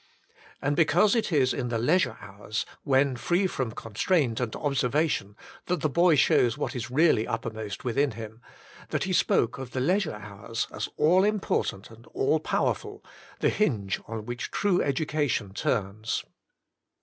[0.63, 5.35] And because it is in the leisure hours, when free from constraint and observation,
[5.67, 8.41] that the boy shows what is really uppermost within him,
[8.89, 13.05] that he spoke of the leisure hours as all important and all powerful,
[13.41, 16.25] the hinge on which true education turns.